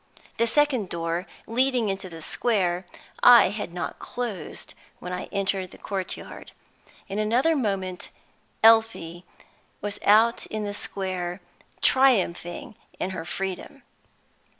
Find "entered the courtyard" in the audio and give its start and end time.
5.27-6.53